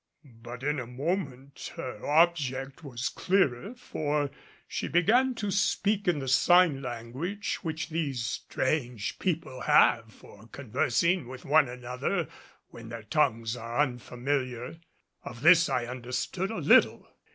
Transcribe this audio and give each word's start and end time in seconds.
But 0.41 0.63
in 0.63 0.79
a 0.79 0.87
moment 0.87 1.73
her 1.75 2.03
object 2.07 2.83
was 2.83 3.07
clearer, 3.07 3.75
for 3.75 4.31
she 4.67 4.87
began 4.87 5.35
to 5.35 5.51
speak 5.51 6.07
in 6.07 6.17
the 6.17 6.27
sign 6.27 6.81
language 6.81 7.57
which 7.61 7.89
these 7.89 8.25
strange 8.25 9.19
people 9.19 9.61
have 9.61 10.11
for 10.11 10.47
conversing 10.47 11.27
with 11.27 11.45
one 11.45 11.69
another 11.69 12.27
when 12.69 12.89
their 12.89 13.03
tongues 13.03 13.55
are 13.55 13.79
unfamiliar. 13.79 14.79
Of 15.23 15.41
this 15.41 15.69
I 15.69 15.85
understood 15.85 16.49
a 16.49 16.57
little. 16.57 17.07